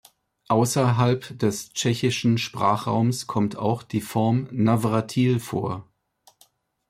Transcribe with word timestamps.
Außerhalb 0.47 1.37
des 1.37 1.73
tschechischen 1.73 2.39
Sprachraums 2.39 3.27
kommt 3.27 3.55
auch 3.55 3.83
die 3.83 4.01
Form 4.01 4.47
Navratil 4.51 5.39
vor. 5.39 5.87